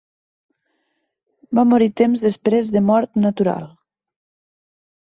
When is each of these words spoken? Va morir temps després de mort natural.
Va 1.59 1.67
morir 1.75 1.89
temps 2.03 2.25
després 2.27 2.73
de 2.79 2.85
mort 2.89 3.25
natural. 3.29 3.71